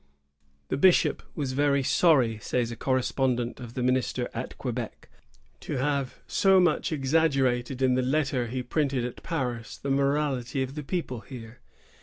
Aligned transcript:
"^ 0.01 0.03
"The 0.69 0.77
bishop 0.77 1.21
was 1.35 1.51
very 1.53 1.83
sorry," 1.83 2.39
says 2.39 2.71
a 2.71 2.75
correspondent 2.75 3.59
of 3.59 3.75
the 3.75 3.83
.minister 3.83 4.27
at 4.33 4.57
Quebec, 4.57 5.09
"to 5.59 5.73
have 5.77 6.21
so 6.25 6.59
much 6.59 6.89
exag 6.89 7.33
gerated 7.33 7.83
in 7.83 7.93
the 7.93 8.01
letter 8.01 8.47
he 8.47 8.63
printed 8.63 9.05
at 9.05 9.21
Paris 9.21 9.77
the 9.77 9.91
morality 9.91 10.63
of 10.63 10.73
the 10.73 10.81
people 10.83 11.19
here." 11.19 11.59